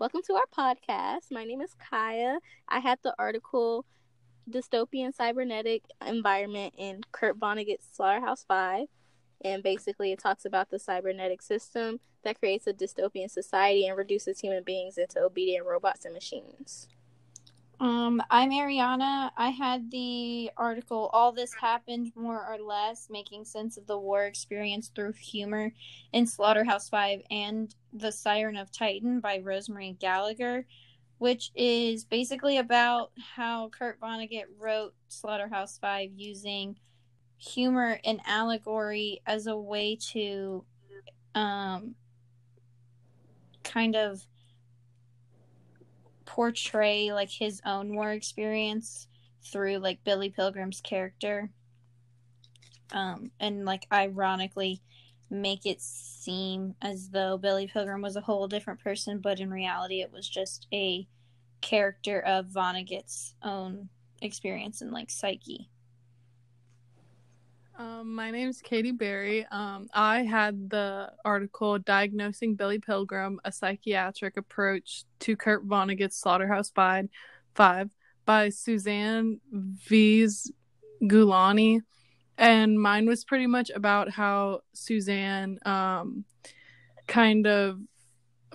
Welcome 0.00 0.22
to 0.28 0.34
our 0.34 0.46
podcast. 0.56 1.32
My 1.32 1.42
name 1.42 1.60
is 1.60 1.74
Kaya. 1.74 2.38
I 2.68 2.78
had 2.78 3.00
the 3.02 3.16
article 3.18 3.84
Dystopian 4.48 5.12
Cybernetic 5.12 5.82
Environment 6.06 6.72
in 6.78 7.00
Kurt 7.10 7.36
Vonnegut's 7.36 7.88
Slaughterhouse 7.96 8.44
5. 8.46 8.86
And 9.44 9.60
basically, 9.60 10.12
it 10.12 10.20
talks 10.20 10.44
about 10.44 10.70
the 10.70 10.78
cybernetic 10.78 11.42
system 11.42 11.98
that 12.22 12.38
creates 12.38 12.68
a 12.68 12.72
dystopian 12.72 13.28
society 13.28 13.88
and 13.88 13.98
reduces 13.98 14.38
human 14.38 14.62
beings 14.62 14.98
into 14.98 15.18
obedient 15.18 15.66
robots 15.66 16.04
and 16.04 16.14
machines. 16.14 16.86
Um, 17.80 18.20
I'm 18.28 18.50
Ariana. 18.50 19.30
I 19.36 19.50
had 19.50 19.88
the 19.92 20.50
article 20.56 21.10
All 21.12 21.30
This 21.30 21.54
Happened 21.54 22.10
More 22.16 22.44
or 22.44 22.58
Less, 22.58 23.06
making 23.08 23.44
sense 23.44 23.76
of 23.76 23.86
the 23.86 23.96
war 23.96 24.24
experience 24.24 24.90
through 24.92 25.12
humor 25.12 25.72
in 26.12 26.26
Slaughterhouse 26.26 26.88
5 26.88 27.22
and 27.30 27.72
The 27.92 28.10
Siren 28.10 28.56
of 28.56 28.72
Titan 28.72 29.20
by 29.20 29.38
Rosemary 29.38 29.96
Gallagher, 30.00 30.66
which 31.18 31.52
is 31.54 32.04
basically 32.04 32.58
about 32.58 33.12
how 33.36 33.68
Kurt 33.68 34.00
Vonnegut 34.00 34.46
wrote 34.58 34.94
Slaughterhouse 35.06 35.78
5 35.78 36.10
using 36.16 36.76
humor 37.36 38.00
and 38.04 38.20
allegory 38.26 39.20
as 39.24 39.46
a 39.46 39.56
way 39.56 39.94
to 39.94 40.64
um 41.36 41.94
kind 43.62 43.94
of 43.94 44.26
portray 46.28 47.10
like 47.10 47.30
his 47.30 47.62
own 47.64 47.94
war 47.94 48.12
experience 48.12 49.08
through 49.42 49.78
like 49.78 50.04
Billy 50.04 50.28
Pilgrim's 50.28 50.82
character. 50.82 51.48
Um 52.92 53.30
and 53.40 53.64
like 53.64 53.86
ironically 53.90 54.82
make 55.30 55.64
it 55.64 55.80
seem 55.80 56.74
as 56.82 57.08
though 57.10 57.38
Billy 57.38 57.66
Pilgrim 57.66 58.02
was 58.02 58.14
a 58.14 58.20
whole 58.20 58.46
different 58.46 58.84
person, 58.84 59.20
but 59.20 59.40
in 59.40 59.50
reality 59.50 60.02
it 60.02 60.12
was 60.12 60.28
just 60.28 60.66
a 60.72 61.08
character 61.62 62.20
of 62.20 62.46
Vonnegut's 62.46 63.34
own 63.42 63.88
experience 64.20 64.82
and 64.82 64.92
like 64.92 65.10
psyche. 65.10 65.70
Um, 67.78 68.12
my 68.12 68.32
name 68.32 68.48
is 68.48 68.60
Katie 68.60 68.90
Berry. 68.90 69.46
Um, 69.52 69.88
I 69.94 70.24
had 70.24 70.68
the 70.68 71.12
article 71.24 71.78
Diagnosing 71.78 72.56
Billy 72.56 72.80
Pilgrim, 72.80 73.40
a 73.44 73.52
psychiatric 73.52 74.36
approach 74.36 75.04
to 75.20 75.36
Kurt 75.36 75.64
Vonnegut's 75.64 76.16
Slaughterhouse 76.16 76.70
5, 76.70 77.08
5 77.54 77.90
by 78.26 78.48
Suzanne 78.48 79.40
Vies 79.52 80.50
Gulani. 81.02 81.82
And 82.36 82.80
mine 82.80 83.06
was 83.06 83.24
pretty 83.24 83.46
much 83.46 83.70
about 83.70 84.10
how 84.10 84.62
Susanne 84.72 85.60
um, 85.64 86.24
kind 87.06 87.46
of 87.46 87.78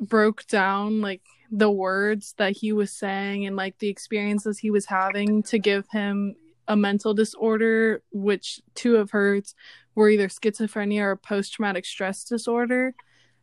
broke 0.02 0.46
down 0.48 1.00
like 1.00 1.22
the 1.50 1.72
words 1.72 2.34
that 2.40 2.58
he 2.58 2.74
was 2.74 2.92
saying 2.92 3.46
and 3.46 3.56
like 3.56 3.80
the 3.80 3.88
experiences 3.88 4.60
he 4.60 4.70
was 4.70 4.86
having 4.88 5.44
to 5.44 5.60
give 5.60 5.86
him 5.92 6.36
a 6.68 6.76
mental 6.76 7.14
disorder, 7.14 8.02
which 8.12 8.62
two 8.76 8.96
of 8.98 9.12
hers 9.12 9.56
were 9.96 10.10
either 10.10 10.28
schizophrenia 10.28 11.02
or 11.02 11.16
post 11.16 11.54
traumatic 11.54 11.86
stress 11.86 12.24
disorder. 12.24 12.96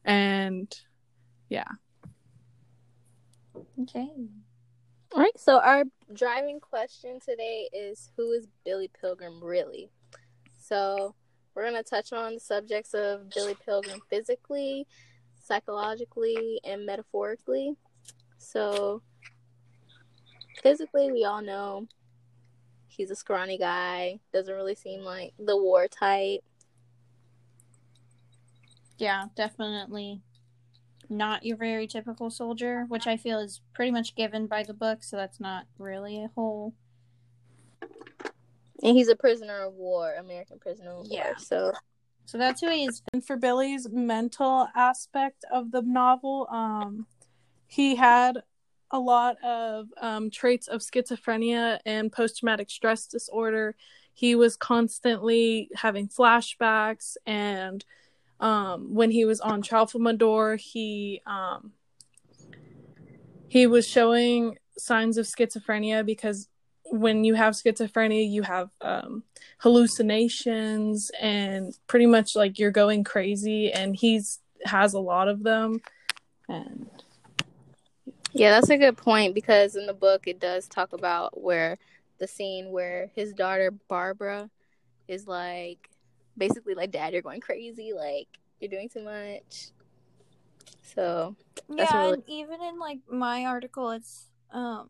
And 0.04 0.74
yeah. 1.48 1.68
Okay. 3.82 4.08
All 5.12 5.20
right, 5.20 5.38
so 5.38 5.58
our 5.58 5.84
driving 6.12 6.60
question 6.60 7.18
today 7.18 7.68
is 7.72 8.10
Who 8.16 8.30
is 8.32 8.46
Billy 8.64 8.90
Pilgrim 9.00 9.42
really? 9.42 9.90
So 10.58 11.14
we're 11.54 11.68
going 11.68 11.82
to 11.82 11.88
touch 11.88 12.12
on 12.12 12.34
the 12.34 12.40
subjects 12.40 12.94
of 12.94 13.28
Billy 13.30 13.56
Pilgrim 13.66 14.00
physically, 14.08 14.86
psychologically, 15.38 16.60
and 16.64 16.86
metaphorically. 16.86 17.74
So, 18.38 19.02
physically, 20.62 21.10
we 21.10 21.24
all 21.24 21.42
know 21.42 21.88
He's 22.90 23.10
a 23.10 23.16
scrawny 23.16 23.56
guy. 23.56 24.20
Doesn't 24.32 24.54
really 24.54 24.74
seem 24.74 25.00
like 25.02 25.32
the 25.38 25.56
war 25.56 25.88
type. 25.88 26.40
Yeah, 28.98 29.26
definitely 29.34 30.20
not 31.08 31.44
your 31.44 31.56
very 31.56 31.86
typical 31.86 32.30
soldier, 32.30 32.84
which 32.88 33.06
I 33.06 33.16
feel 33.16 33.40
is 33.40 33.60
pretty 33.74 33.90
much 33.90 34.14
given 34.14 34.46
by 34.46 34.62
the 34.62 34.74
book, 34.74 35.02
so 35.02 35.16
that's 35.16 35.40
not 35.40 35.66
really 35.78 36.22
a 36.22 36.30
whole. 36.34 36.74
And 38.82 38.96
he's 38.96 39.08
a 39.08 39.16
prisoner 39.16 39.62
of 39.62 39.74
war, 39.74 40.14
American 40.14 40.58
prisoner 40.58 40.92
of 40.92 41.06
Yeah. 41.06 41.28
war. 41.28 41.34
So 41.38 41.72
So 42.26 42.38
that's 42.38 42.60
who 42.60 42.70
he 42.70 42.84
is. 42.84 43.02
And 43.12 43.24
for 43.24 43.36
Billy's 43.36 43.88
mental 43.90 44.68
aspect 44.74 45.44
of 45.52 45.72
the 45.72 45.82
novel, 45.82 46.46
um, 46.50 47.06
he 47.66 47.96
had 47.96 48.42
a 48.90 48.98
lot 48.98 49.42
of 49.44 49.88
um, 50.00 50.30
traits 50.30 50.68
of 50.68 50.80
schizophrenia 50.80 51.78
and 51.86 52.10
post 52.10 52.38
traumatic 52.38 52.70
stress 52.70 53.06
disorder. 53.06 53.76
He 54.12 54.34
was 54.34 54.56
constantly 54.56 55.70
having 55.74 56.08
flashbacks, 56.08 57.16
and 57.26 57.84
um, 58.40 58.94
when 58.94 59.10
he 59.10 59.24
was 59.24 59.40
on 59.40 59.62
Tralfamadore, 59.62 60.58
he 60.58 61.22
um, 61.26 61.72
he 63.48 63.66
was 63.66 63.86
showing 63.86 64.58
signs 64.76 65.18
of 65.18 65.26
schizophrenia 65.26 66.04
because 66.04 66.48
when 66.84 67.24
you 67.24 67.34
have 67.34 67.54
schizophrenia, 67.54 68.28
you 68.28 68.42
have 68.42 68.70
um, 68.80 69.22
hallucinations 69.58 71.10
and 71.20 71.76
pretty 71.86 72.06
much 72.06 72.34
like 72.34 72.58
you're 72.58 72.70
going 72.70 73.04
crazy, 73.04 73.72
and 73.72 73.94
he's 73.94 74.40
has 74.64 74.92
a 74.94 75.00
lot 75.00 75.28
of 75.28 75.42
them, 75.42 75.80
and 76.48 76.90
yeah, 78.40 78.52
that's 78.52 78.70
a 78.70 78.78
good 78.78 78.96
point 78.96 79.34
because 79.34 79.76
in 79.76 79.84
the 79.84 79.92
book 79.92 80.26
it 80.26 80.40
does 80.40 80.66
talk 80.66 80.94
about 80.94 81.38
where 81.38 81.76
the 82.18 82.26
scene 82.26 82.70
where 82.70 83.10
his 83.14 83.34
daughter 83.34 83.70
Barbara 83.70 84.48
is 85.08 85.26
like 85.26 85.90
basically 86.38 86.74
like 86.74 86.90
dad 86.90 87.12
you're 87.12 87.20
going 87.20 87.42
crazy 87.42 87.92
like 87.94 88.28
you're 88.58 88.70
doing 88.70 88.88
too 88.88 89.04
much. 89.04 89.72
So 90.82 91.36
yeah, 91.68 91.98
really- 91.98 92.14
and 92.14 92.22
even 92.28 92.62
in 92.62 92.78
like 92.78 93.00
my 93.10 93.44
article, 93.44 93.90
it's 93.90 94.28
um 94.52 94.88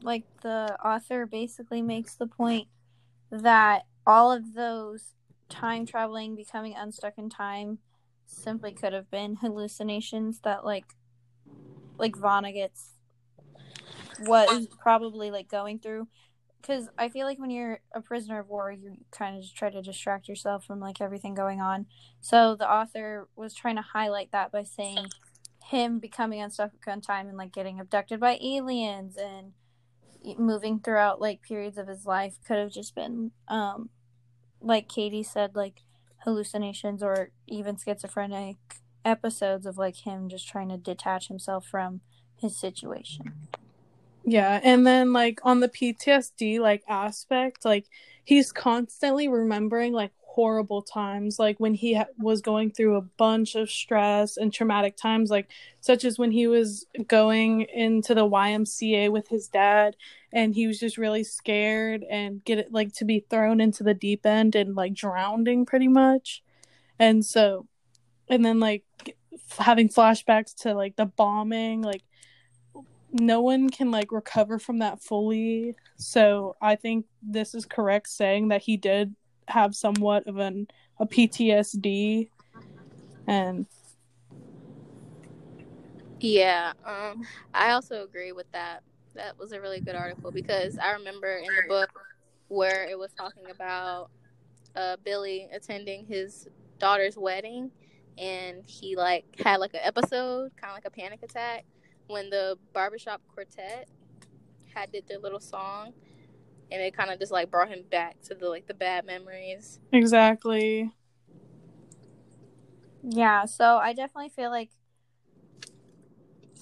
like 0.00 0.24
the 0.40 0.78
author 0.82 1.26
basically 1.26 1.82
makes 1.82 2.14
the 2.14 2.26
point 2.26 2.66
that 3.30 3.82
all 4.06 4.32
of 4.32 4.54
those 4.54 5.12
time 5.50 5.84
traveling, 5.84 6.34
becoming 6.34 6.74
unstuck 6.74 7.18
in 7.18 7.28
time, 7.28 7.76
simply 8.24 8.72
could 8.72 8.94
have 8.94 9.10
been 9.10 9.36
hallucinations 9.36 10.40
that 10.44 10.64
like 10.64 10.86
like 11.98 12.16
Vonnegut's 12.16 12.90
what 14.20 14.52
is 14.52 14.68
probably 14.80 15.30
like 15.30 15.48
going 15.48 15.78
through. 15.78 16.08
Because 16.60 16.88
I 16.96 17.10
feel 17.10 17.26
like 17.26 17.38
when 17.38 17.50
you're 17.50 17.80
a 17.94 18.00
prisoner 18.00 18.40
of 18.40 18.48
war, 18.48 18.72
you 18.72 18.96
kind 19.10 19.36
of 19.36 19.42
just 19.42 19.56
try 19.56 19.68
to 19.68 19.82
distract 19.82 20.28
yourself 20.28 20.64
from 20.64 20.80
like 20.80 21.00
everything 21.00 21.34
going 21.34 21.60
on. 21.60 21.86
So 22.22 22.56
the 22.56 22.70
author 22.70 23.28
was 23.36 23.54
trying 23.54 23.76
to 23.76 23.82
highlight 23.82 24.32
that 24.32 24.50
by 24.50 24.62
saying 24.62 25.08
him 25.66 25.98
becoming 25.98 26.40
unstuck 26.40 26.72
in 26.86 27.00
time 27.00 27.28
and 27.28 27.36
like 27.36 27.52
getting 27.52 27.80
abducted 27.80 28.20
by 28.20 28.38
aliens 28.42 29.16
and 29.16 29.52
moving 30.38 30.80
throughout 30.80 31.20
like 31.20 31.42
periods 31.42 31.76
of 31.76 31.88
his 31.88 32.06
life 32.06 32.36
could 32.46 32.56
have 32.56 32.70
just 32.70 32.94
been 32.94 33.30
um 33.48 33.90
like 34.60 34.88
Katie 34.88 35.22
said 35.22 35.54
like 35.54 35.82
hallucinations 36.24 37.02
or 37.02 37.30
even 37.46 37.76
schizophrenic 37.76 38.56
episodes 39.04 39.66
of 39.66 39.78
like 39.78 39.96
him 39.96 40.28
just 40.28 40.48
trying 40.48 40.68
to 40.68 40.76
detach 40.76 41.28
himself 41.28 41.66
from 41.66 42.00
his 42.36 42.56
situation. 42.56 43.32
Yeah, 44.24 44.60
and 44.62 44.86
then 44.86 45.12
like 45.12 45.40
on 45.42 45.60
the 45.60 45.68
PTSD 45.68 46.58
like 46.58 46.82
aspect, 46.88 47.64
like 47.64 47.86
he's 48.24 48.52
constantly 48.52 49.28
remembering 49.28 49.92
like 49.92 50.12
horrible 50.34 50.82
times, 50.82 51.38
like 51.38 51.60
when 51.60 51.74
he 51.74 51.94
ha- 51.94 52.06
was 52.18 52.40
going 52.40 52.70
through 52.70 52.96
a 52.96 53.02
bunch 53.02 53.54
of 53.54 53.70
stress 53.70 54.36
and 54.36 54.52
traumatic 54.52 54.96
times, 54.96 55.30
like 55.30 55.48
such 55.80 56.04
as 56.04 56.18
when 56.18 56.32
he 56.32 56.46
was 56.46 56.86
going 57.06 57.62
into 57.72 58.14
the 58.14 58.28
YMCA 58.28 59.12
with 59.12 59.28
his 59.28 59.46
dad, 59.46 59.94
and 60.32 60.54
he 60.54 60.66
was 60.66 60.80
just 60.80 60.98
really 60.98 61.22
scared 61.22 62.04
and 62.10 62.42
get 62.44 62.58
it 62.58 62.72
like 62.72 62.92
to 62.94 63.04
be 63.04 63.24
thrown 63.30 63.60
into 63.60 63.84
the 63.84 63.94
deep 63.94 64.26
end 64.26 64.56
and 64.56 64.74
like 64.74 64.94
drowning 64.94 65.66
pretty 65.66 65.88
much, 65.88 66.42
and 66.98 67.24
so, 67.24 67.66
and 68.28 68.44
then 68.44 68.60
like 68.60 68.84
having 69.58 69.88
flashbacks 69.88 70.54
to 70.62 70.74
like 70.74 70.96
the 70.96 71.06
bombing, 71.06 71.82
like 71.82 72.02
no 73.12 73.40
one 73.40 73.70
can 73.70 73.90
like 73.90 74.10
recover 74.10 74.58
from 74.58 74.78
that 74.80 75.02
fully. 75.02 75.74
So 75.96 76.56
I 76.60 76.76
think 76.76 77.06
this 77.22 77.54
is 77.54 77.64
correct 77.64 78.08
saying 78.08 78.48
that 78.48 78.62
he 78.62 78.76
did 78.76 79.14
have 79.48 79.74
somewhat 79.74 80.26
of 80.26 80.38
an 80.38 80.66
a 80.98 81.06
PTSD 81.06 82.28
and 83.26 83.66
Yeah, 86.20 86.72
um, 86.84 87.26
I 87.52 87.72
also 87.72 88.04
agree 88.04 88.32
with 88.32 88.50
that. 88.52 88.82
That 89.14 89.38
was 89.38 89.52
a 89.52 89.60
really 89.60 89.80
good 89.80 89.94
article 89.94 90.30
because 90.30 90.78
I 90.78 90.92
remember 90.92 91.36
in 91.36 91.46
the 91.46 91.68
book 91.68 91.90
where 92.48 92.84
it 92.84 92.98
was 92.98 93.12
talking 93.12 93.50
about 93.50 94.10
uh, 94.74 94.96
Billy 95.04 95.48
attending 95.52 96.06
his 96.06 96.48
daughter's 96.78 97.16
wedding, 97.16 97.70
and 98.18 98.62
he 98.66 98.96
like 98.96 99.24
had 99.40 99.58
like 99.58 99.74
an 99.74 99.80
episode, 99.82 100.52
kind 100.56 100.70
of 100.70 100.74
like 100.74 100.84
a 100.86 100.90
panic 100.90 101.22
attack, 101.22 101.64
when 102.06 102.30
the 102.30 102.56
barbershop 102.72 103.20
quartet 103.34 103.88
had 104.74 104.92
did 104.92 105.06
their 105.06 105.18
little 105.18 105.40
song, 105.40 105.92
and 106.70 106.82
it 106.82 106.96
kind 106.96 107.10
of 107.10 107.18
just 107.18 107.32
like 107.32 107.50
brought 107.50 107.68
him 107.68 107.84
back 107.90 108.20
to 108.22 108.34
the 108.34 108.48
like 108.48 108.66
the 108.66 108.74
bad 108.74 109.06
memories. 109.06 109.78
Exactly. 109.92 110.92
Yeah, 113.02 113.44
so 113.44 113.76
I 113.76 113.92
definitely 113.92 114.30
feel 114.30 114.50
like 114.50 114.70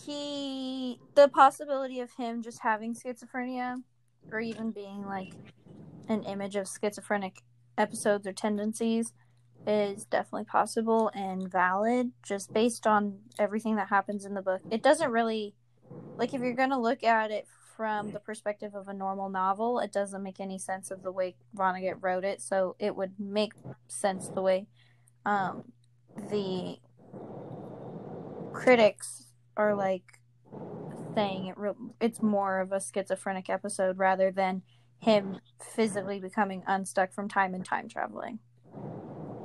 he 0.05 0.99
the 1.15 1.29
possibility 1.29 2.01
of 2.01 2.11
him 2.15 2.43
just 2.43 2.61
having 2.63 2.95
schizophrenia 2.95 3.77
or 4.33 4.41
even 4.41 4.73
being 4.73 5.07
like 5.07 5.33
an 6.09 6.25
image 6.25 6.57
of 6.57 6.69
schizophrenic 6.69 7.43
episodes 7.79 8.27
or 8.27 8.33
tendencies 8.33 9.13
is 9.67 10.05
definitely 10.05 10.45
possible 10.45 11.11
and 11.15 11.51
valid 11.51 12.13
just 12.23 12.53
based 12.53 12.87
on 12.87 13.19
everything 13.39 13.77
that 13.77 13.89
happens 13.89 14.25
in 14.25 14.35
the 14.35 14.43
book. 14.43 14.61
It 14.71 14.83
doesn't 14.83 15.11
really 15.11 15.55
like 16.19 16.35
if 16.35 16.41
you're 16.41 16.55
going 16.55 16.71
to 16.71 16.79
look 16.79 17.05
at 17.05 17.31
it 17.31 17.47
from 17.77 18.13
the 18.13 18.21
perspective 18.21 18.75
of 18.75 18.89
a 18.89 18.93
normal 18.93 19.29
novel, 19.29 19.79
it 19.79 19.93
doesn't 19.93 20.23
make 20.23 20.41
any 20.41 20.59
sense 20.59 20.91
of 20.91 21.03
the 21.03 21.13
way 21.13 21.37
Vonnegut 21.57 21.97
wrote 22.01 22.25
it, 22.25 22.41
so 22.41 22.77
it 22.79 22.95
would 22.97 23.13
make 23.19 23.53
sense 23.89 24.29
the 24.29 24.43
way 24.43 24.67
um 25.25 25.65
the 26.31 26.77
critics 28.53 29.27
are 29.57 29.75
like 29.75 30.21
saying 31.15 31.47
it 31.47 31.57
re- 31.57 31.73
it's 32.01 32.23
more 32.23 32.61
of 32.61 32.73
a 32.73 32.81
schizophrenic 32.81 33.49
episode 33.49 33.99
rather 33.99 34.31
than 34.31 34.63
him 34.99 35.41
physically 35.61 36.21
becoming 36.21 36.63
unstuck 36.67 37.13
from 37.13 37.29
time 37.29 37.55
and 37.55 37.65
time 37.65 37.89
traveling. 37.89 38.39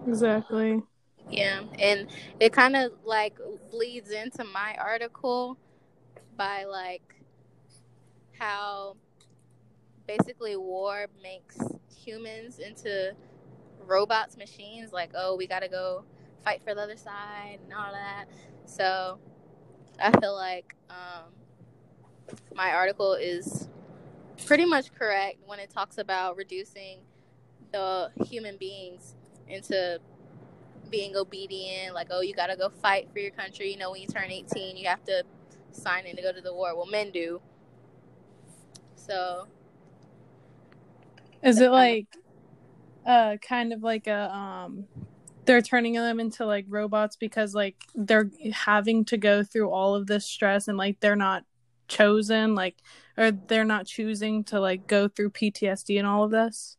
Exactly. 0.08 0.82
Yeah, 1.30 1.62
and 1.78 2.08
it 2.40 2.54
kind 2.54 2.76
of 2.76 2.94
like 3.04 3.38
bleeds 3.70 4.12
into 4.12 4.44
my 4.46 4.76
article 4.80 5.58
by 6.38 6.64
like 6.64 7.16
how 8.40 8.96
basically 10.08 10.56
war 10.56 11.08
makes 11.22 11.58
humans 11.94 12.60
into 12.60 13.14
robots, 13.86 14.38
machines. 14.38 14.94
Like, 14.94 15.12
oh, 15.16 15.36
we 15.36 15.48
gotta 15.48 15.68
go 15.68 16.06
fight 16.46 16.62
for 16.64 16.74
the 16.74 16.82
other 16.82 16.98
side 16.98 17.60
and 17.64 17.74
all 17.74 17.92
that. 17.92 18.26
So 18.66 19.20
I 20.00 20.18
feel 20.20 20.36
like 20.36 20.76
um, 20.90 21.34
my 22.56 22.72
article 22.72 23.16
is 23.16 23.68
pretty 24.46 24.66
much 24.66 24.94
correct 24.94 25.40
when 25.46 25.60
it 25.60 25.70
talks 25.70 25.98
about 25.98 26.38
reducing 26.38 27.00
the 27.74 28.12
human 28.26 28.56
beings 28.56 29.16
into 29.50 30.00
being 30.90 31.16
obedient. 31.16 31.94
Like, 31.94 32.08
oh, 32.12 32.22
you 32.22 32.34
gotta 32.34 32.56
go 32.56 32.70
fight 32.70 33.10
for 33.12 33.20
your 33.20 33.32
country. 33.32 33.72
You 33.72 33.78
know, 33.78 33.92
when 33.92 34.02
you 34.02 34.08
turn 34.08 34.32
18, 34.32 34.78
you 34.78 34.88
have 34.88 35.04
to 35.06 35.24
sign 35.72 36.06
in 36.06 36.16
to 36.16 36.22
go 36.22 36.32
to 36.32 36.42
the 36.42 36.54
war. 36.54 36.76
Well, 36.76 36.86
men 36.86 37.12
do. 37.12 37.42
So. 38.96 39.48
Is 41.44 41.62
it 41.62 41.70
like 41.70 42.08
uh 43.06 43.38
kind 43.42 43.72
of 43.72 43.84
like 43.84 44.08
a 44.08 44.36
um 44.36 44.86
they're 45.46 45.62
turning 45.62 45.94
them 45.94 46.20
into 46.20 46.46
like 46.46 46.66
robots 46.68 47.16
because 47.16 47.56
like 47.56 47.76
they're 47.96 48.30
having 48.52 49.06
to 49.06 49.18
go 49.18 49.44
through 49.44 49.70
all 49.70 49.96
of 49.96 50.08
this 50.08 50.26
stress 50.26 50.68
and 50.68 50.78
like 50.78 51.00
they're 51.00 51.16
not 51.16 51.44
chosen 51.88 52.54
like 52.54 52.76
or 53.18 53.32
they're 53.32 53.64
not 53.64 53.86
choosing 53.86 54.44
to 54.44 54.60
like 54.60 54.88
go 54.88 55.08
through 55.08 55.32
PTSD 55.32 55.98
and 55.98 56.08
all 56.08 56.24
of 56.24 56.32
this. 56.32 56.78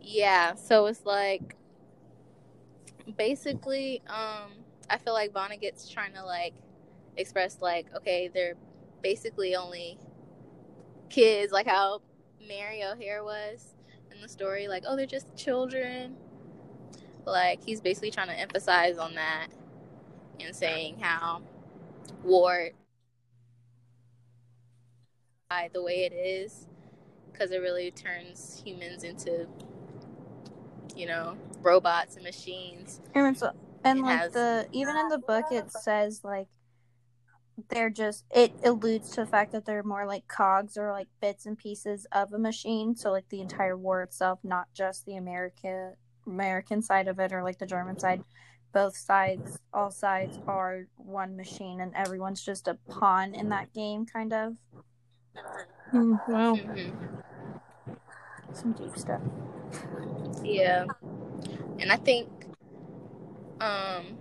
Yeah, 0.00 0.54
so 0.54 0.86
it's 0.86 1.04
like 1.04 1.56
basically 3.16 4.02
um 4.08 4.50
I 4.88 4.98
feel 4.98 5.12
like 5.12 5.32
Vonnegut's 5.32 5.88
trying 5.88 6.14
to 6.14 6.24
like 6.24 6.54
express 7.16 7.58
like 7.60 7.86
okay, 7.96 8.28
they're 8.32 8.54
basically 9.02 9.54
only 9.56 9.98
kids 11.08 11.52
like 11.52 11.66
how 11.66 12.02
Mary 12.46 12.82
O'Hare 12.84 13.24
was 13.24 13.74
in 14.12 14.20
the 14.20 14.28
story 14.28 14.68
like 14.68 14.84
oh 14.86 14.96
they're 14.96 15.06
just 15.06 15.34
children. 15.36 16.16
Like 17.26 17.62
he's 17.64 17.80
basically 17.80 18.10
trying 18.10 18.28
to 18.28 18.38
emphasize 18.38 18.98
on 18.98 19.14
that 19.14 19.48
and 20.40 20.54
saying 20.54 20.98
how 21.00 21.42
war 22.24 22.70
by 25.48 25.68
the 25.72 25.82
way 25.82 26.04
it 26.04 26.12
is 26.12 26.66
because 27.32 27.50
it 27.50 27.58
really 27.58 27.90
turns 27.90 28.62
humans 28.64 29.02
into 29.02 29.46
you 31.00 31.06
know 31.06 31.36
robots 31.62 32.16
and 32.16 32.24
machines 32.24 33.00
And, 33.14 33.36
so, 33.36 33.52
and 33.82 34.00
It 34.00 34.02
like 34.02 34.18
has- 34.18 34.32
the 34.32 34.68
even 34.72 34.96
in 34.96 35.08
the 35.08 35.18
book 35.18 35.46
it 35.50 35.72
says 35.72 36.20
like 36.22 36.48
they're 37.68 37.90
just 37.90 38.24
it 38.34 38.52
alludes 38.64 39.10
to 39.10 39.20
the 39.22 39.26
fact 39.26 39.52
that 39.52 39.64
they're 39.66 39.82
more 39.82 40.06
like 40.06 40.26
cogs 40.28 40.76
or 40.76 40.92
like 40.92 41.08
bits 41.20 41.46
and 41.46 41.58
pieces 41.58 42.06
of 42.12 42.32
a 42.32 42.38
machine. 42.38 42.96
So 42.96 43.10
like 43.10 43.28
the 43.28 43.40
entire 43.40 43.76
war 43.76 44.02
itself, 44.02 44.38
not 44.42 44.68
just 44.72 45.04
the 45.04 45.16
America 45.16 45.92
American 46.26 46.80
side 46.82 47.06
of 47.08 47.18
it 47.18 47.32
or 47.32 47.42
like 47.42 47.58
the 47.58 47.66
German 47.66 47.98
side. 47.98 48.22
Both 48.72 48.96
sides, 48.96 49.58
all 49.74 49.90
sides 49.90 50.38
are 50.46 50.86
one 50.96 51.36
machine, 51.36 51.80
and 51.80 51.92
everyone's 51.96 52.42
just 52.44 52.68
a 52.68 52.78
pawn 52.88 53.34
in 53.34 53.48
that 53.48 53.72
game, 53.74 54.06
kind 54.06 54.32
of. 54.32 54.56
Hmm, 55.90 56.14
wow. 56.28 56.56
hmm 56.56 56.90
Some 58.54 58.72
deep 58.72 58.96
stuff. 58.96 59.20
Yeah. 60.50 60.86
And 61.78 61.90
I 61.90 61.96
think 61.96 62.28
um 63.60 64.18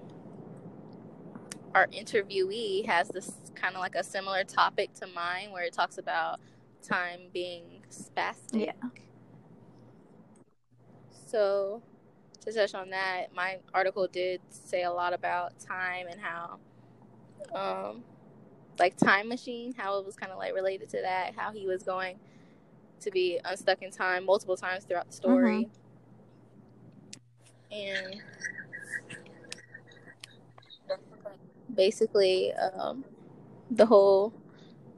our 1.74 1.88
interviewee 1.88 2.86
has 2.86 3.10
this 3.10 3.32
kind 3.56 3.76
of 3.76 3.82
like 3.82 3.96
a 3.96 4.04
similar 4.04 4.44
topic 4.44 4.94
to 4.96 5.08
mine 5.08 5.52
where 5.52 5.64
it 5.64 5.74
talks 5.74 5.98
about 5.98 6.40
time 6.82 7.20
being 7.34 7.84
spastic. 7.92 8.66
Yeah. 8.66 8.90
So 11.28 11.82
to 12.46 12.54
touch 12.54 12.74
on 12.74 12.90
that, 12.90 13.28
my 13.36 13.58
article 13.74 14.08
did 14.08 14.42
say 14.50 14.84
a 14.84 14.92
lot 14.92 15.14
about 15.14 15.60
time 15.60 16.08
and 16.10 16.20
how 16.20 16.60
um 17.54 18.04
like 18.80 18.96
time 18.98 19.28
machine, 19.28 19.74
how 19.78 20.00
it 20.00 20.06
was 20.06 20.16
kind 20.16 20.32
of 20.32 20.38
like 20.38 20.54
related 20.54 20.90
to 20.90 21.02
that, 21.02 21.34
how 21.36 21.52
he 21.52 21.68
was 21.68 21.84
going 21.84 22.18
to 23.02 23.12
be 23.12 23.40
unstuck 23.46 23.82
in 23.82 23.92
time 23.92 24.26
multiple 24.26 24.58
times 24.58 24.86
throughout 24.86 25.08
the 25.08 25.14
story. 25.16 25.70
And 27.72 28.22
basically, 31.74 32.54
um, 32.54 33.04
the 33.70 33.86
whole 33.86 34.34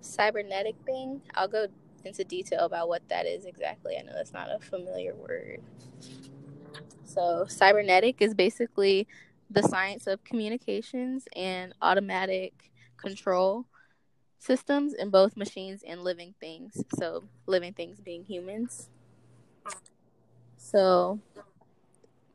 cybernetic 0.02 0.76
thing, 0.86 1.22
I'll 1.36 1.48
go 1.48 1.68
into 2.06 2.24
detail 2.24 2.62
about 2.62 2.88
what 2.88 3.08
that 3.10 3.26
is 3.26 3.46
exactly. 3.46 3.98
I 3.98 4.04
know 4.04 4.14
that's 4.16 4.34
not 4.34 4.50
a 4.54 4.60
familiar 4.60 5.16
word. 5.16 5.62
So, 7.04 7.46
cybernetic 7.48 8.22
is 8.22 8.34
basically 8.34 9.08
the 9.50 9.64
science 9.64 10.08
of 10.08 10.24
communications 10.24 11.28
and 11.36 11.74
automatic 11.82 12.72
control 12.98 13.66
systems 14.40 14.94
in 14.94 15.10
both 15.10 15.38
machines 15.38 15.84
and 15.86 16.04
living 16.04 16.36
things. 16.40 16.84
So, 16.98 17.24
living 17.48 17.74
things 17.74 18.00
being 18.00 18.24
humans. 18.24 18.90
So, 20.58 21.20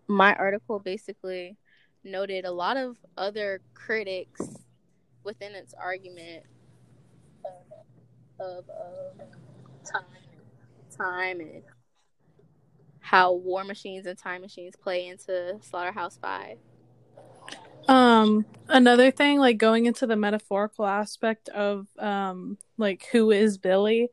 my 0.08 0.34
article 0.34 0.78
basically 0.78 1.56
noted 2.04 2.44
a 2.44 2.52
lot 2.52 2.76
of 2.76 2.96
other 3.16 3.60
critics 3.74 4.40
within 5.24 5.54
its 5.54 5.74
argument 5.74 6.44
of, 8.38 8.68
of 8.70 9.18
time, 9.84 10.04
time, 10.96 11.40
and 11.40 11.62
how 13.00 13.32
war 13.32 13.64
machines 13.64 14.06
and 14.06 14.18
time 14.18 14.40
machines 14.40 14.74
play 14.76 15.06
into 15.06 15.58
Slaughterhouse 15.62 16.16
Five. 16.16 16.58
Um, 17.88 18.44
another 18.68 19.10
thing, 19.10 19.38
like 19.38 19.58
going 19.58 19.86
into 19.86 20.06
the 20.06 20.16
metaphorical 20.16 20.86
aspect 20.86 21.48
of 21.50 21.86
um, 21.98 22.58
like 22.78 23.06
who 23.12 23.30
is 23.30 23.58
Billy, 23.58 24.08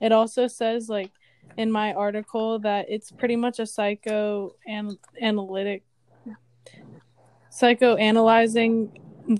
it 0.00 0.12
also 0.12 0.46
says 0.46 0.88
like 0.88 1.10
in 1.56 1.70
my 1.70 1.92
article 1.92 2.58
that 2.60 2.86
it's 2.88 3.10
pretty 3.10 3.36
much 3.36 3.58
a 3.58 3.66
psycho 3.66 4.54
and 4.66 4.98
analytic, 5.20 5.82
psychoanalyzing 7.50 8.90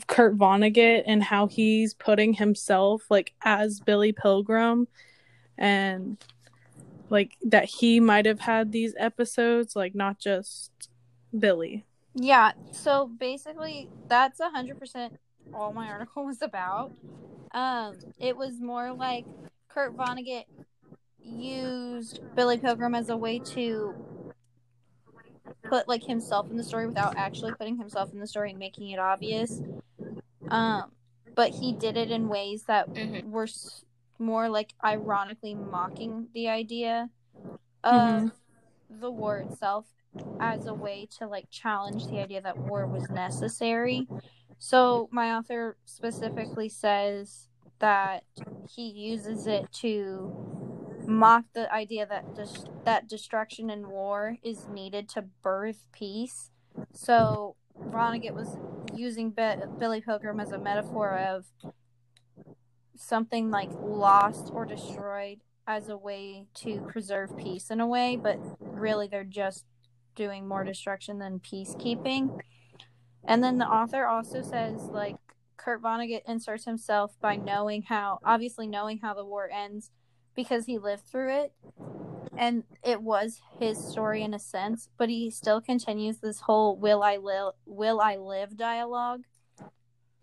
Kurt 0.07 0.37
Vonnegut 0.37 1.05
and 1.07 1.23
how 1.23 1.47
he's 1.47 1.95
putting 1.95 2.35
himself 2.35 3.05
like 3.11 3.35
as 3.43 3.81
Billy 3.81 4.13
Pilgrim, 4.13 4.89
and 5.59 6.17
like 7.11 7.33
that 7.45 7.65
he 7.65 8.01
might 8.01 8.27
have 8.27 8.41
had 8.41 8.73
these 8.73 8.95
episodes, 8.99 9.77
like 9.77 9.95
not 9.95 10.19
just 10.19 10.71
Billy. 11.39 11.85
Yeah, 12.15 12.53
so 12.73 13.11
basically 13.19 13.89
that's 14.09 14.41
a 14.41 14.49
hundred 14.49 14.79
percent 14.79 15.19
all 15.55 15.73
my 15.73 15.89
article 15.89 16.25
was 16.27 16.43
about. 16.43 16.93
Um, 17.53 17.97
it 18.19 18.37
was 18.37 18.61
more 18.61 18.93
like 18.93 19.25
Kurt 19.69 19.97
Vonnegut 19.97 20.45
used 21.27 22.21
Billy 22.35 22.59
Pilgrim 22.59 22.95
as 22.95 23.09
a 23.09 23.17
way 23.17 23.39
to 23.41 23.95
put 25.65 25.89
like 25.89 26.05
himself 26.05 26.49
in 26.51 26.57
the 26.57 26.63
story 26.65 26.87
without 26.87 27.15
actually 27.17 27.53
putting 27.55 27.77
himself 27.77 28.13
in 28.13 28.21
the 28.21 28.27
story 28.27 28.51
and 28.51 28.59
making 28.59 28.91
it 28.91 28.99
obvious. 28.99 29.61
Um, 30.49 30.93
but 31.35 31.51
he 31.51 31.73
did 31.73 31.97
it 31.97 32.11
in 32.11 32.29
ways 32.29 32.65
that 32.65 32.93
Mhm. 32.95 33.31
were 33.31 33.45
s- 33.45 33.85
more 34.19 34.49
like 34.49 34.75
ironically 34.85 35.55
mocking 35.55 36.29
the 36.33 36.49
idea 36.49 37.11
of 37.85 37.93
Mhm. 37.93 38.33
the 38.89 39.11
war 39.11 39.39
itself 39.41 39.87
as 40.39 40.67
a 40.67 40.75
way 40.75 41.07
to 41.07 41.27
like 41.27 41.51
challenge 41.51 42.07
the 42.07 42.19
idea 42.19 42.41
that 42.41 42.59
war 42.59 42.87
was 42.87 43.09
necessary. 43.11 44.07
So 44.59 45.09
my 45.11 45.35
author 45.35 45.77
specifically 45.85 46.69
says 46.69 47.49
that 47.79 48.25
he 48.69 48.89
uses 48.89 49.47
it 49.47 49.71
to 49.73 50.33
Mm-hmm. 51.07 51.19
mock 51.19 51.45
the 51.55 51.73
idea 51.73 52.05
that 52.07 52.35
dis- 52.35 52.65
that 52.85 53.09
destruction 53.09 53.71
and 53.71 53.87
war 53.87 54.39
is 54.43 54.67
needed 54.69 55.09
to 55.11 55.23
birth 55.43 55.87
peace. 55.93 56.51
So 56.93 57.55
Vonnegut 57.79 58.35
was 58.35 58.59
using 58.93 59.31
Be- 59.31 59.55
Billy 59.79 60.01
Pilgrim 60.01 60.41
as 60.41 60.51
a 60.51 60.59
metaphor 60.59 61.17
of 61.17 61.45
something 62.97 63.51
like 63.51 63.71
lost 63.81 64.51
or 64.53 64.65
destroyed 64.65 65.41
as 65.67 65.89
a 65.89 65.97
way 65.97 66.47
to 66.55 66.81
preserve 66.91 67.37
peace 67.37 67.71
in 67.71 67.81
a 67.81 67.87
way, 67.87 68.17
but 68.17 68.39
really 68.61 69.07
they're 69.07 69.25
just 69.25 69.65
doing 70.17 70.49
more 70.49 70.65
destruction 70.65 71.19
than 71.19 71.39
peacekeeping. 71.39 72.41
And 73.25 73.45
then 73.45 73.59
the 73.59 73.67
author 73.67 74.07
also 74.07 74.43
says 74.43 74.81
like 74.91 75.17
Kurt 75.57 75.83
Vonnegut 75.83 76.23
inserts 76.27 76.65
himself 76.65 77.17
by 77.21 77.37
knowing 77.37 77.83
how 77.83 78.19
obviously 78.25 78.67
knowing 78.67 78.99
how 78.99 79.15
the 79.15 79.25
war 79.25 79.49
ends 79.53 79.91
because 80.37 80.67
he 80.67 80.79
lived 80.79 81.05
through 81.05 81.35
it 81.35 81.53
and 82.39 82.65
it 82.85 83.03
was 83.03 83.41
his 83.59 83.79
story 83.79 84.23
in 84.23 84.35
a 84.35 84.39
sense, 84.39 84.91
but 84.99 85.09
he 85.09 85.31
still 85.31 85.61
continues 85.61 86.19
this 86.19 86.41
whole 86.41 86.77
will 86.77 87.03
I 87.03 87.17
live 87.17 87.55
will 87.65 88.01
I 88.01 88.17
live 88.17 88.57
dialogue 88.57 89.23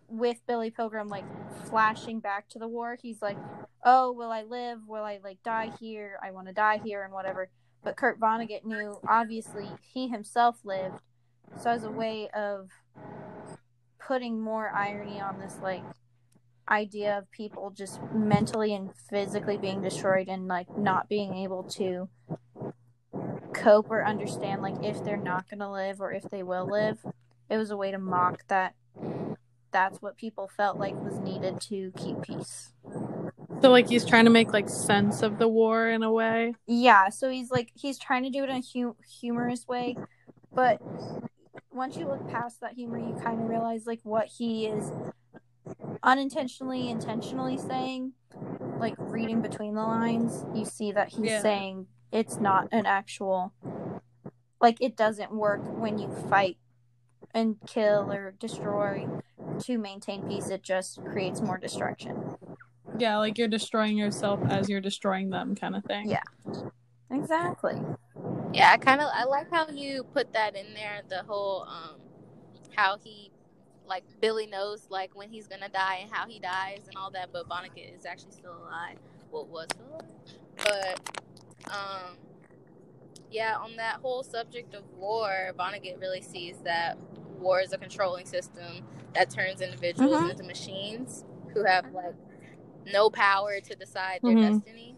with 0.07 0.45
Billy 0.47 0.69
Pilgrim 0.69 1.09
like 1.09 1.25
flashing 1.65 2.19
back 2.19 2.47
to 2.49 2.59
the 2.59 2.67
war. 2.67 2.97
He's 3.01 3.21
like, 3.21 3.37
"Oh, 3.83 4.11
will 4.11 4.31
I 4.31 4.43
live? 4.43 4.87
Will 4.87 5.03
I 5.03 5.19
like 5.23 5.41
die 5.43 5.71
here? 5.79 6.19
I 6.23 6.31
want 6.31 6.47
to 6.47 6.53
die 6.53 6.79
here 6.83 7.03
and 7.03 7.13
whatever." 7.13 7.49
But 7.83 7.97
Kurt 7.97 8.19
Vonnegut 8.19 8.63
knew 8.63 8.99
obviously 9.07 9.67
he 9.81 10.07
himself 10.07 10.59
lived. 10.63 11.01
So 11.59 11.71
as 11.71 11.83
a 11.83 11.91
way 11.91 12.29
of 12.29 12.69
putting 13.99 14.39
more 14.39 14.69
irony 14.69 15.19
on 15.19 15.39
this 15.39 15.57
like 15.61 15.83
idea 16.73 17.17
of 17.17 17.29
people 17.31 17.69
just 17.69 17.99
mentally 18.13 18.73
and 18.73 18.89
physically 19.09 19.57
being 19.57 19.81
destroyed 19.81 20.27
and 20.27 20.47
like 20.47 20.75
not 20.77 21.07
being 21.07 21.33
able 21.35 21.63
to 21.63 22.09
cope 23.53 23.89
or 23.91 24.03
understand 24.05 24.61
like 24.61 24.75
if 24.83 25.03
they're 25.03 25.15
not 25.17 25.47
going 25.49 25.59
to 25.59 25.69
live 25.69 26.01
or 26.01 26.11
if 26.11 26.23
they 26.31 26.41
will 26.43 26.65
live 26.69 26.97
it 27.49 27.57
was 27.57 27.69
a 27.71 27.77
way 27.77 27.91
to 27.91 27.97
mock 27.99 28.39
that 28.47 28.73
that's 29.71 30.01
what 30.01 30.17
people 30.17 30.49
felt 30.57 30.77
like 30.77 30.95
was 31.03 31.19
needed 31.19 31.61
to 31.61 31.91
keep 31.97 32.19
peace 32.21 32.73
So 33.61 33.69
like 33.69 33.87
he's 33.87 34.05
trying 34.05 34.25
to 34.25 34.31
make 34.31 34.51
like 34.51 34.69
sense 34.69 35.21
of 35.21 35.37
the 35.37 35.47
war 35.47 35.87
in 35.89 36.01
a 36.03 36.11
way. 36.11 36.55
yeah 36.67 37.09
so 37.09 37.29
he's 37.29 37.51
like 37.51 37.69
he's 37.75 37.99
trying 37.99 38.23
to 38.23 38.29
do 38.31 38.43
it 38.43 38.49
in 38.49 38.55
a 38.57 38.63
hu- 38.73 38.95
humorous 39.19 39.67
way 39.67 39.95
but 40.53 40.81
once 41.71 41.95
you 41.95 42.07
look 42.07 42.27
past 42.29 42.59
that 42.61 42.73
humor 42.73 42.97
you 42.97 43.15
kind 43.23 43.39
of 43.41 43.47
realize 43.47 43.85
like 43.85 43.99
what 44.03 44.25
he 44.27 44.65
is 44.65 44.91
unintentionally 46.03 46.89
intentionally 46.89 47.57
saying 47.57 48.13
like 48.79 48.95
reading 48.99 49.41
between 49.41 49.73
the 49.75 49.81
lines 49.81 50.43
you 50.55 50.65
see 50.65 50.91
that 50.91 51.09
he's 51.09 51.29
Yeah. 51.31 51.41
saying 51.41 51.87
it's 52.11 52.39
not 52.39 52.67
an 52.71 52.85
actual 52.85 53.53
like 54.59 54.77
it 54.81 54.95
doesn't 54.97 55.31
work 55.31 55.61
when 55.79 55.97
you 55.97 56.09
fight 56.29 56.57
and 57.33 57.57
kill 57.65 58.11
or 58.11 58.31
destroy 58.31 59.07
to 59.59 59.77
maintain 59.77 60.27
peace 60.27 60.49
it 60.49 60.61
just 60.61 61.03
creates 61.05 61.41
more 61.41 61.57
destruction 61.57 62.37
Yeah, 62.99 63.17
like 63.17 63.37
you're 63.37 63.47
destroying 63.47 63.97
yourself 63.97 64.39
as 64.49 64.69
you're 64.69 64.81
destroying 64.81 65.29
them 65.29 65.55
kind 65.55 65.75
of 65.75 65.83
thing. 65.85 66.09
Yeah. 66.09 66.21
exactly 67.11 67.81
Yeah, 68.53 68.71
I 68.71 68.77
kind 68.77 69.01
of 69.01 69.09
I 69.13 69.23
like 69.23 69.49
how 69.51 69.67
you 69.69 70.03
put 70.13 70.33
that 70.33 70.55
in 70.55 70.73
there. 70.75 71.01
The 71.09 71.23
whole 71.23 71.63
um, 71.67 71.95
how 72.75 72.97
he 73.03 73.31
like 73.87 74.03
Billy 74.21 74.47
knows 74.47 74.87
like 74.89 75.15
when 75.15 75.29
he's 75.29 75.47
gonna 75.47 75.69
die 75.69 75.99
and 76.01 76.11
how 76.11 76.27
he 76.27 76.39
dies 76.39 76.87
and 76.87 76.95
all 76.97 77.11
that, 77.11 77.29
but 77.31 77.47
Vonnegut 77.47 77.95
is 77.95 78.05
actually 78.05 78.31
still 78.31 78.55
alive. 78.61 78.97
Well, 79.31 79.45
was 79.45 79.67
still 79.73 79.87
alive, 79.87 80.11
but 80.57 80.99
um, 81.73 82.17
yeah, 83.31 83.57
on 83.57 83.75
that 83.77 83.95
whole 83.97 84.23
subject 84.23 84.73
of 84.73 84.83
war, 84.97 85.51
Vonnegut 85.57 85.99
really 85.99 86.21
sees 86.21 86.57
that 86.59 86.97
war 87.39 87.59
is 87.61 87.73
a 87.73 87.77
controlling 87.77 88.25
system 88.25 88.85
that 89.13 89.29
turns 89.29 89.61
individuals 89.61 90.21
Mhm. 90.21 90.31
into 90.31 90.43
machines 90.43 91.25
who 91.53 91.65
have 91.65 91.91
like 91.93 92.15
no 92.85 93.09
power 93.09 93.59
to 93.59 93.75
decide 93.75 94.21
their 94.23 94.35
Mhm. 94.35 94.41
destiny. 94.41 94.95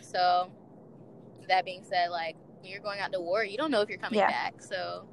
So, 0.00 0.50
that 1.48 1.64
being 1.64 1.82
said, 1.84 2.10
like 2.10 2.36
when 2.60 2.70
you're 2.70 2.80
going 2.80 3.00
out 3.00 3.12
to 3.12 3.20
war, 3.20 3.44
you 3.44 3.56
don't 3.56 3.70
know 3.70 3.80
if 3.80 3.88
you're 3.88 3.98
coming 3.98 4.18
Yeah. 4.18 4.28
back. 4.28 4.62
So, 4.62 5.06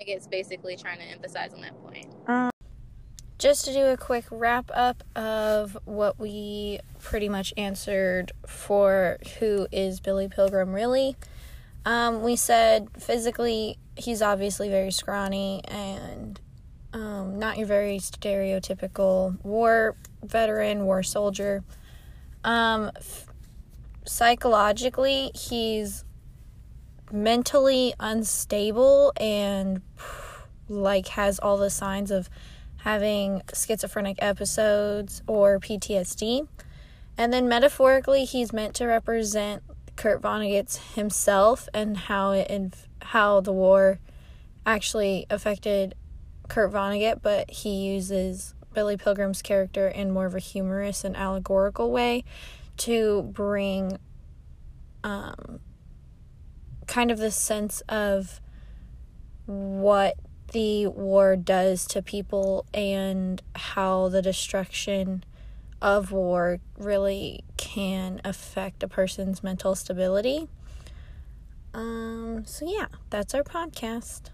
I 0.00 0.04
guess 0.04 0.26
basically 0.26 0.76
trying 0.76 0.98
to 0.98 1.04
emphasize 1.04 1.52
on 1.54 1.60
that 1.62 1.80
point. 1.82 2.14
just 3.38 3.64
to 3.66 3.72
do 3.72 3.86
a 3.86 3.96
quick 3.96 4.24
wrap 4.30 4.70
up 4.74 5.02
of 5.14 5.76
what 5.84 6.18
we 6.18 6.80
pretty 7.00 7.28
much 7.28 7.52
answered 7.56 8.32
for 8.46 9.18
who 9.38 9.66
is 9.70 10.00
Billy 10.00 10.28
Pilgrim 10.28 10.72
really. 10.72 11.16
Um, 11.84 12.22
we 12.22 12.36
said 12.36 12.88
physically 12.98 13.78
he's 13.96 14.20
obviously 14.22 14.68
very 14.68 14.90
scrawny 14.90 15.62
and 15.66 16.40
um, 16.92 17.38
not 17.38 17.58
your 17.58 17.66
very 17.66 17.98
stereotypical 17.98 19.42
war 19.44 19.96
veteran, 20.22 20.84
war 20.84 21.02
soldier. 21.02 21.62
Um, 22.42 22.90
f- 22.96 23.26
psychologically, 24.04 25.30
he's 25.34 26.04
mentally 27.12 27.94
unstable 28.00 29.12
and 29.18 29.82
like 30.68 31.08
has 31.08 31.38
all 31.38 31.56
the 31.56 31.70
signs 31.70 32.10
of 32.10 32.28
having 32.78 33.42
schizophrenic 33.54 34.16
episodes 34.20 35.22
or 35.26 35.58
PTSD. 35.58 36.46
And 37.18 37.32
then 37.32 37.48
metaphorically, 37.48 38.24
he's 38.24 38.52
meant 38.52 38.74
to 38.76 38.86
represent 38.86 39.62
Kurt 39.96 40.20
Vonnegut's 40.20 40.94
himself 40.94 41.68
and 41.72 41.96
how 41.96 42.32
it 42.32 42.74
how 43.02 43.40
the 43.40 43.52
war 43.52 43.98
actually 44.66 45.26
affected 45.30 45.94
Kurt 46.48 46.72
Vonnegut, 46.72 47.22
but 47.22 47.50
he 47.50 47.86
uses 47.86 48.54
Billy 48.74 48.96
Pilgrim's 48.96 49.42
character 49.42 49.88
in 49.88 50.10
more 50.10 50.26
of 50.26 50.34
a 50.34 50.40
humorous 50.40 51.04
and 51.04 51.16
allegorical 51.16 51.90
way 51.90 52.24
to 52.78 53.22
bring 53.32 53.98
um, 55.02 55.60
kind 56.86 57.10
of 57.10 57.18
the 57.18 57.30
sense 57.30 57.82
of 57.88 58.40
what 59.46 60.14
the 60.52 60.86
war 60.86 61.36
does 61.36 61.86
to 61.86 62.02
people 62.02 62.66
and 62.72 63.42
how 63.54 64.08
the 64.08 64.22
destruction 64.22 65.24
of 65.82 66.12
war 66.12 66.58
really 66.78 67.44
can 67.56 68.20
affect 68.24 68.82
a 68.82 68.88
person's 68.88 69.42
mental 69.42 69.74
stability. 69.74 70.48
Um, 71.74 72.44
so, 72.46 72.66
yeah, 72.66 72.86
that's 73.10 73.34
our 73.34 73.42
podcast. 73.42 74.30